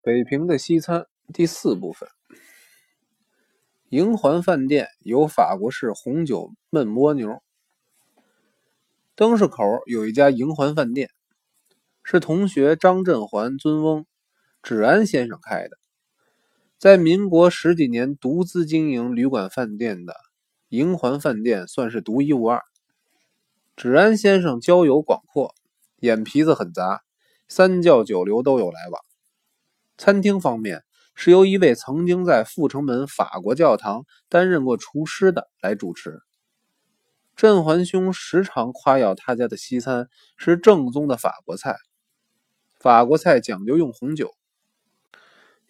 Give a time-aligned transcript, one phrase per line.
[0.00, 2.08] 北平的西餐第四部分。
[3.88, 7.42] 营环饭店有法国式红酒焖蜗牛。
[9.16, 11.10] 灯市口有一家营环饭店，
[12.04, 14.06] 是同学张振环尊翁
[14.62, 15.76] 芷安先生开的。
[16.78, 20.14] 在民国十几年独资经营旅馆饭店的
[20.68, 22.62] 营环饭店算是独一无二。
[23.76, 25.56] 芷安先生交友广阔，
[25.98, 27.02] 眼皮子很杂，
[27.48, 29.07] 三教九流都有来往。
[29.98, 30.82] 餐厅方面。
[31.20, 36.20] 是由一位曾经在阜成门法国教堂担任过厨师的来主持。
[37.34, 41.74] 振环兄时常夸耀他家的西餐是正宗的法国菜，
[42.78, 44.30] 法国菜讲究用红酒。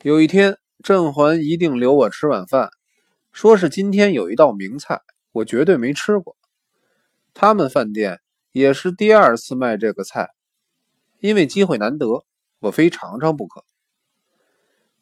[0.03, 2.69] 有一天，振环一定留我吃晚饭，
[3.33, 5.01] 说是今天有一道名菜，
[5.33, 6.37] 我绝对没吃过。
[7.33, 8.21] 他们饭店
[8.53, 10.29] 也是第二次卖这个菜，
[11.21, 12.27] 因为机会难得，
[12.59, 13.65] 我非尝尝不可。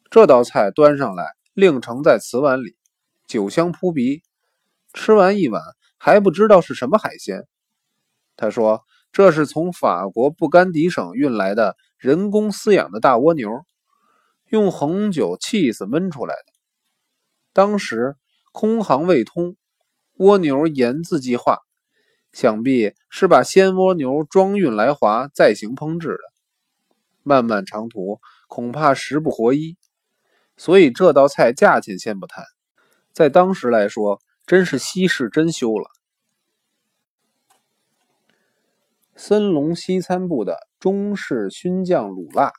[0.09, 2.77] 这道菜端上来，另盛在瓷碗里，
[3.27, 4.23] 酒香扑鼻。
[4.93, 5.61] 吃完一碗，
[5.97, 7.45] 还不知道是什么海鲜。
[8.37, 13.49] 他说：“这是从法国布干迪省运来的人工饲养的大蜗牛，
[14.49, 16.53] 用红酒气死焖出来的。
[17.51, 18.15] 当时
[18.53, 19.57] 空行未通，
[20.13, 21.59] 蜗牛盐字计划，
[22.31, 26.19] 想必是把鲜蜗牛装运来华，再行烹制的。
[27.23, 29.75] 漫漫长途，恐怕食不活衣。”
[30.57, 32.43] 所以这道菜价钱先不谈，
[33.13, 35.91] 在当时来说，真是稀世珍馐了。
[39.15, 42.51] 森龙西餐部的中式熏酱卤腊，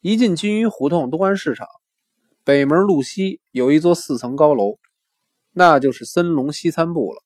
[0.00, 1.66] 一进金鱼胡同东安市场，
[2.44, 4.78] 北门路西有一座四层高楼，
[5.52, 7.22] 那就是森龙西餐部了。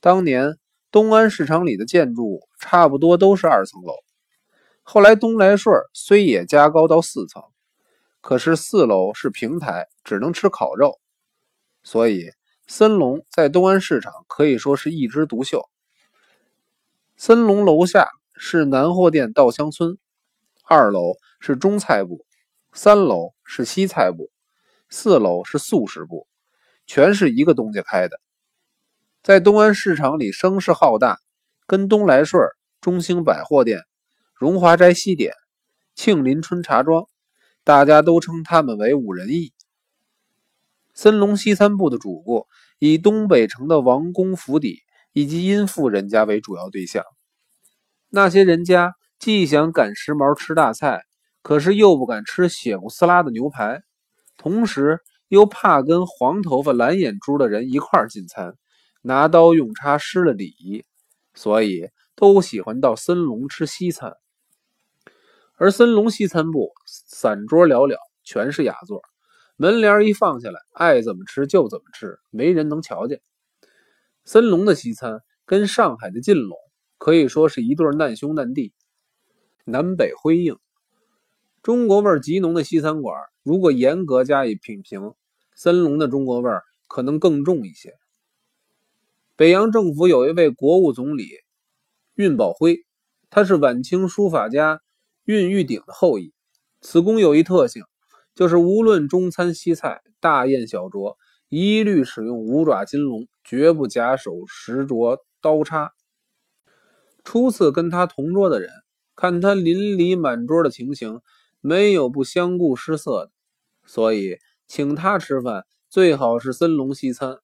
[0.00, 0.58] 当年
[0.90, 3.94] 东安市场里的建筑差不多都是二层楼，
[4.82, 7.42] 后来东来顺虽也加高到四层。
[8.24, 10.98] 可是四楼是平台，只能吃烤肉，
[11.82, 12.30] 所以
[12.66, 15.68] 森龙在东安市场可以说是一枝独秀。
[17.18, 19.98] 森龙楼下是南货店稻香村，
[20.64, 22.24] 二楼是中菜部，
[22.72, 24.30] 三楼是西菜部，
[24.88, 26.26] 四楼是素食部，
[26.86, 28.18] 全是一个东家开的。
[29.22, 31.18] 在东安市场里声势浩大，
[31.66, 32.42] 跟东来顺、
[32.80, 33.82] 中兴百货店、
[34.32, 35.34] 荣华斋西点、
[35.94, 37.06] 庆林春茶庄。
[37.64, 39.54] 大家都称他们为五仁义。
[40.92, 42.46] 森龙西餐部的主顾
[42.78, 44.80] 以东北城的王公府邸
[45.12, 47.02] 以及殷富人家为主要对象。
[48.10, 51.02] 那些人家既想赶时髦吃大菜，
[51.42, 53.80] 可是又不敢吃血不撕拉的牛排，
[54.36, 58.54] 同时又怕跟黄头发蓝眼珠的人一块进餐，
[59.00, 60.84] 拿刀用叉失了礼仪，
[61.32, 64.12] 所以都喜欢到森龙吃西餐。
[65.56, 69.02] 而森龙西餐部散桌寥寥，全是雅座，
[69.56, 73.20] 门帘一放下来，爱怎么吃就怎么吃，没人能瞧见。
[74.24, 76.58] 森龙的西餐跟上海的晋龙
[76.98, 78.72] 可以说是一对难兄难弟，
[79.64, 80.56] 南北辉映。
[81.62, 83.14] 中国味极浓的西餐馆，
[83.44, 85.12] 如果严格加以品评，
[85.54, 86.50] 森龙的中国味
[86.88, 87.94] 可能更重一些。
[89.36, 91.28] 北洋政府有一位国务总理
[92.16, 92.84] 运宝辉，
[93.30, 94.80] 他是晚清书法家。
[95.24, 96.32] 运玉鼎的后裔，
[96.80, 97.82] 此公有一特性，
[98.34, 101.16] 就是无论中餐西菜、大宴小酌，
[101.48, 105.92] 一律使用五爪金龙，绝不假手拾着刀叉。
[107.24, 108.70] 初次跟他同桌的人，
[109.16, 111.20] 看他邻里满桌的情形，
[111.62, 113.30] 没有不相顾失色的，
[113.86, 114.36] 所以
[114.66, 117.38] 请他吃饭最好是森龙西餐，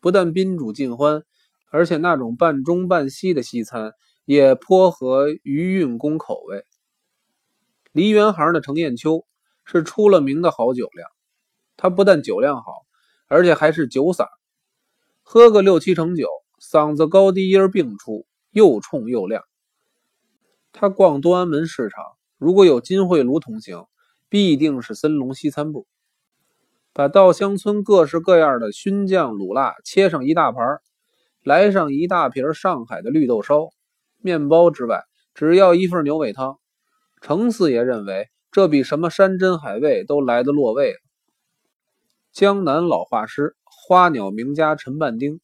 [0.00, 1.24] 不但宾主尽欢，
[1.72, 3.92] 而且那种半中半西的西餐
[4.24, 6.64] 也颇合余运公口味。
[7.94, 9.24] 梨园行的程砚秋
[9.64, 11.08] 是出了名的好酒量，
[11.76, 12.72] 他不但酒量好，
[13.28, 14.26] 而且还是酒嗓，
[15.22, 16.26] 喝个六七成酒，
[16.60, 19.44] 嗓子高低音并出，又冲又亮。
[20.72, 22.02] 他逛东安门市场，
[22.36, 23.86] 如果有金惠炉同行，
[24.28, 25.86] 必定是森龙西餐部，
[26.92, 30.80] 把稻香村各式各样的熏酱卤腊切上一大盘，
[31.44, 33.68] 来上一大瓶上海的绿豆烧，
[34.18, 36.58] 面包之外，只要一份牛尾汤。
[37.26, 40.98] 程四爷认为，这比什么山珍海味都来得落味了。
[42.32, 45.40] 江南老画师、花鸟名家陈半丁，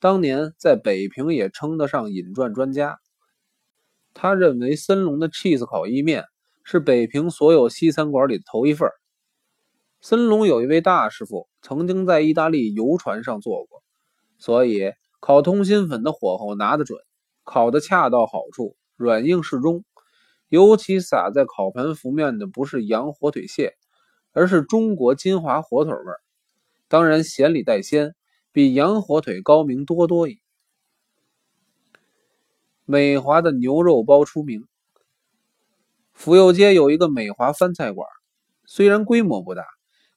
[0.00, 2.98] 当年在北平也称得上引传专家。
[4.12, 6.24] 他认为森龙的 cheese 烤意面
[6.64, 8.90] 是北平所有西餐馆里的头一份。
[10.00, 13.84] 森龙有一位大师傅，曾经在意大利游船上做过，
[14.38, 14.90] 所以
[15.20, 16.98] 烤通心粉的火候拿得准，
[17.44, 19.84] 烤得恰到好处，软硬适中。
[20.52, 23.72] 尤其撒在烤盘浮面的不是羊火腿蟹，
[24.32, 26.20] 而是中国金华火腿味儿。
[26.88, 28.14] 当然，咸里带鲜，
[28.52, 30.42] 比羊火腿高明多多矣。
[32.84, 34.68] 美华的牛肉包出名。
[36.12, 38.06] 府右街有一个美华饭菜馆，
[38.66, 39.64] 虽然规模不大，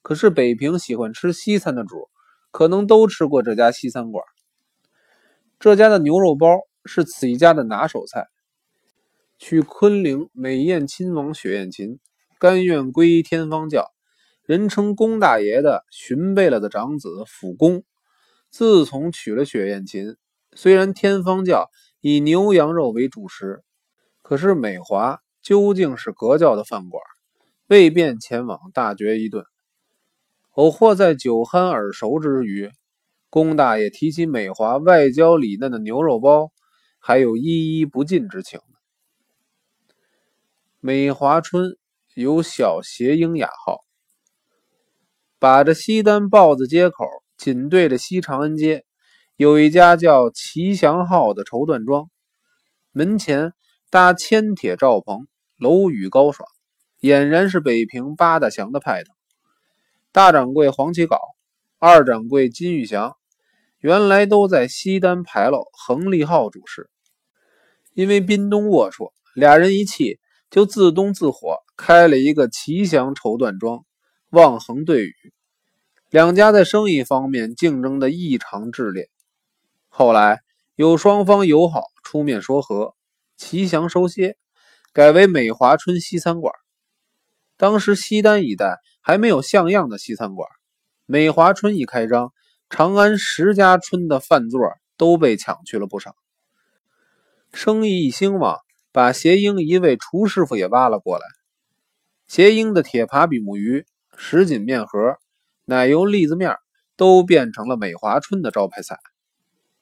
[0.02, 2.10] 可是北平喜欢吃西餐的主，
[2.50, 4.22] 可能都吃过这家西餐馆。
[5.58, 6.46] 这家的牛肉包
[6.84, 8.28] 是此一家的拿手菜。
[9.38, 11.98] 去昆陵美艳亲王雪艳琴，
[12.38, 13.90] 甘愿皈依天方教，
[14.44, 17.84] 人称龚大爷的寻贝勒的长子辅公，
[18.50, 20.16] 自从娶了雪艳琴，
[20.54, 21.68] 虽然天方教
[22.00, 23.62] 以牛羊肉为主食，
[24.22, 27.02] 可是美华究竟是格教的饭馆，
[27.66, 29.44] 未便前往大嚼一顿。
[30.52, 32.70] 偶或在酒酣耳熟之余，
[33.28, 36.50] 龚大爷提起美华外焦里嫩的牛肉包，
[36.98, 38.58] 还有依依不尽之情。
[40.86, 41.76] 美华春
[42.14, 43.80] 有小谐音雅号，
[45.40, 47.04] 把着西单豹子街口
[47.36, 48.84] 紧对着西长安街，
[49.34, 52.08] 有一家叫奇祥号的绸缎庄，
[52.92, 53.52] 门前
[53.90, 55.26] 搭铅铁罩棚，
[55.58, 56.48] 楼宇高爽，
[57.00, 59.12] 俨然是北平八大祥的派头。
[60.12, 61.18] 大掌柜黄启镐，
[61.80, 63.16] 二掌柜金玉祥，
[63.80, 66.88] 原来都在西单牌楼恒利号主事，
[67.92, 70.20] 因为滨东龌龊，俩人一气。
[70.50, 73.84] 就自东自火开了一个奇祥绸缎庄，
[74.30, 75.14] 望恒对语，
[76.10, 79.10] 两家在生意方面竞争的异常炽烈。
[79.88, 80.42] 后来
[80.74, 82.94] 有双方友好出面说和，
[83.36, 84.36] 奇祥收歇，
[84.92, 86.54] 改为美华春西餐馆。
[87.56, 90.48] 当时西单一带还没有像样的西餐馆，
[91.06, 92.32] 美华春一开张，
[92.70, 94.60] 长安十家春的饭座
[94.96, 96.14] 都被抢去了不少，
[97.52, 98.65] 生意一兴旺。
[98.96, 101.26] 把谐英一位厨师傅也挖了过来。
[102.28, 103.84] 谐英的铁扒比目鱼、
[104.16, 105.18] 什锦面盒、
[105.66, 106.56] 奶油栗子面
[106.96, 108.98] 都变成了美华春的招牌菜。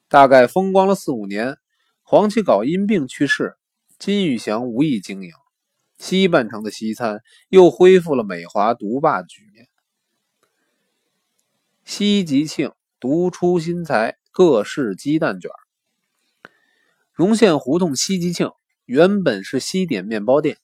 [0.09, 1.57] 大概风光了四五年，
[2.03, 3.55] 黄启杲因病去世，
[3.97, 5.31] 金玉祥无意经营
[5.97, 9.69] 西半城的西餐，又恢复了美华独霸的局面。
[11.85, 15.49] 西吉庆独出心裁，各式鸡蛋卷。
[17.13, 18.51] 荣县胡同西吉庆。
[18.85, 20.59] 原本是西点面包店，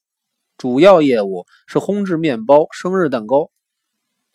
[0.55, 3.49] 主要业务是烘制面包、生日蛋糕，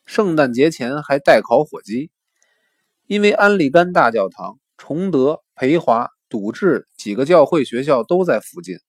[0.05, 2.11] 圣诞节前还代烤火鸡。
[3.07, 8.81] 因为安利甘大教堂、崇德、培华、笃志几个教会学校都在附近，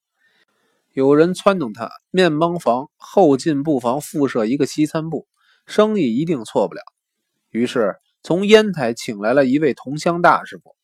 [0.94, 5.28] 有人撺掇他面包房后进不妨附设一个西餐部，
[5.68, 6.82] 生意一定错不了。
[7.52, 10.76] 于是从烟台请来了一位同乡大师傅，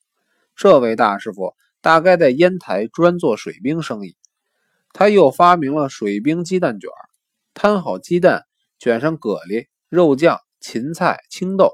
[0.55, 1.55] 这位大师傅。
[1.83, 4.15] 大概在烟台专做水兵生意，
[4.93, 6.95] 他又发明了水兵鸡蛋卷儿，
[7.53, 8.45] 摊好鸡蛋，
[8.79, 11.73] 卷上蛤蜊、肉酱、芹菜、青豆，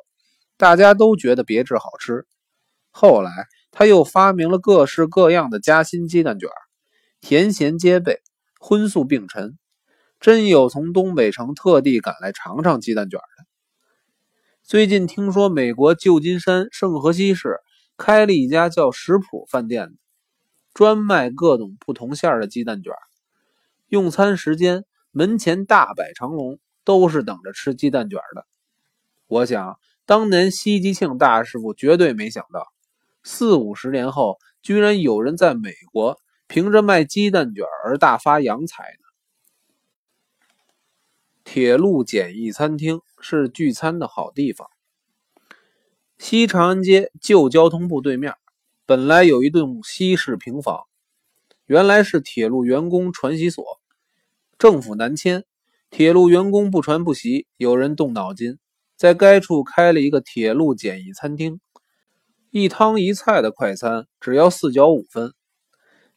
[0.57, 2.25] 大家都觉得别致好吃。
[2.89, 3.29] 后来
[3.69, 6.57] 他又发明了各式各样的夹心鸡蛋卷儿，
[7.21, 8.19] 甜咸皆备，
[8.59, 9.59] 荤素并陈，
[10.19, 13.45] 真有从东北城特地赶来尝尝鸡蛋卷的。
[14.63, 17.59] 最近听说美国旧金山圣荷西市。
[17.99, 19.97] 开了一家叫食谱饭店，
[20.73, 22.93] 专卖各种不同馅的鸡蛋卷。
[23.89, 28.47] 用餐时间，门前大摆长龙，都是等着吃鸡蛋卷的。
[29.27, 32.67] 我想，当年西吉庆大师傅绝对没想到，
[33.21, 40.41] 四五十年后，居然有人在美国凭着卖鸡蛋卷而大发洋财呢。
[41.43, 44.69] 铁路简易餐厅是聚餐的好地方。
[46.19, 48.35] 西长安街旧交通部对面，
[48.85, 50.81] 本来有一栋西式平房，
[51.65, 53.63] 原来是铁路员工传习所。
[54.57, 55.45] 政府南迁，
[55.89, 58.59] 铁路员工不传不习，有人动脑筋，
[58.97, 61.61] 在该处开了一个铁路简易餐厅，
[62.51, 65.33] 一汤一菜的快餐只要四角五分，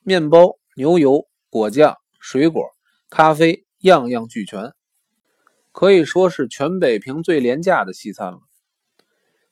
[0.02, 2.64] 面包、牛油、果酱、水果、
[3.08, 4.72] 咖啡，样样俱全，
[5.70, 8.40] 可以说是全北平最廉价的西餐了。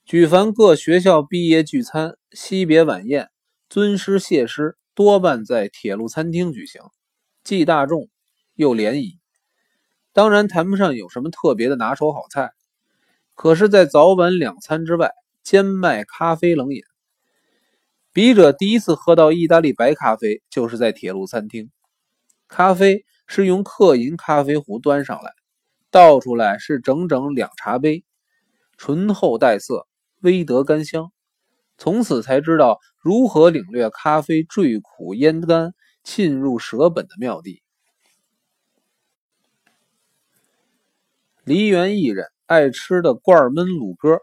[0.05, 3.29] 举凡各学校毕业聚餐、惜别晚宴、
[3.69, 6.81] 尊师谢师，多半在铁路餐厅举行，
[7.45, 8.09] 既大众
[8.55, 9.19] 又联谊。
[10.11, 12.51] 当然谈不上有什么特别的拿手好菜，
[13.35, 15.11] 可是，在早晚两餐之外，
[15.43, 16.81] 兼卖咖啡冷饮。
[18.11, 21.71] 笔者第一次喝到意大利白咖啡，就是在铁路餐厅。
[22.49, 25.31] 咖啡是用刻银咖啡壶端上来，
[25.89, 28.03] 倒出来是整整两茶杯，
[28.77, 29.87] 醇厚带涩。
[30.21, 31.11] 威德干香，
[31.77, 35.73] 从此才知道如何领略咖啡坠苦烟干
[36.03, 37.61] 沁入舌本的妙地。
[41.43, 44.19] 梨园艺人爱吃的罐焖卤鸽。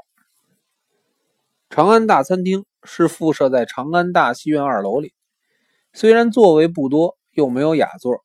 [1.69, 5.13] 长安大餐厅是附设在长安大戏院二楼里，
[5.93, 8.25] 虽然座位不多，又没有雅座，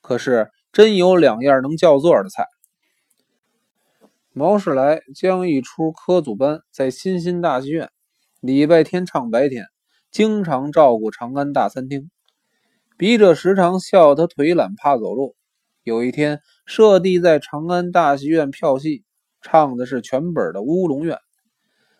[0.00, 2.46] 可是真有两样能叫座的菜。
[4.34, 7.90] 毛世来将一出科组班在新兴大戏院，
[8.40, 9.64] 礼拜天唱白天，
[10.12, 12.10] 经常照顾长安大餐厅。
[12.96, 15.34] 笔者时常笑他腿懒怕走路。
[15.82, 19.02] 有一天，舍弟在长安大戏院票戏，
[19.40, 21.16] 唱的是全本的《乌龙院》。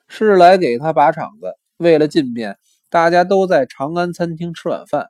[0.07, 2.59] 是来给他把场子，为了进便，
[2.91, 5.09] 大家都在长安餐厅吃晚饭，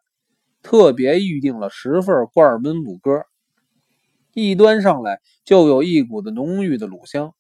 [0.63, 3.25] 特别预定了十份罐焖卤鸽。
[4.39, 7.35] 一端上来，就有一股子浓郁的卤香，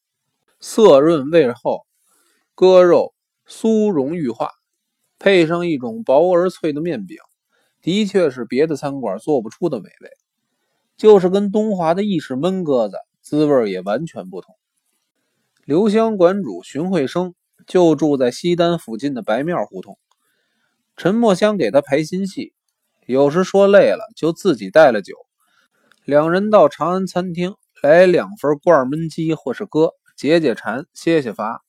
[0.59, 1.87] 色润味厚，
[2.57, 3.15] 鸽肉
[3.47, 4.51] 酥溶欲化，
[5.17, 7.17] 配上一种薄而脆的面饼，
[7.81, 10.11] 的确是别的餐馆做不出的美味。
[10.97, 14.57] 就是跟东华的意式焖鸽子，滋味也完全不同。
[15.65, 19.97] 留香馆主荀慧生就住在西单附近的白庙胡同，
[20.97, 22.53] 陈默香给他排新戏，
[23.07, 25.15] 有时说累了，就自己带了酒，
[26.09, 31.63] 两人到长安餐厅来两份罐焖鸡或是鸽，解解馋，歇歇乏。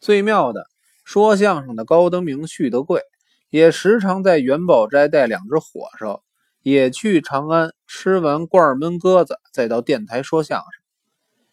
[0.00, 0.66] 最妙的，
[1.04, 3.02] 说相声的高登明、徐德贵
[3.50, 6.24] 也时常在元宝斋带两只火烧。
[6.62, 10.82] 也去长安吃完罐焖鸽子，再到电台说相声。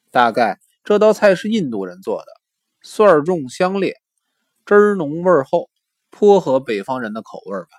[0.10, 2.32] 大概这道菜是印度人做的，
[2.82, 3.94] 蒜重香烈，
[4.66, 5.70] 汁儿浓味厚，
[6.10, 7.79] 颇合北方人的口味吧。